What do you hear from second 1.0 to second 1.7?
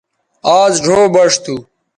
بݜ تھو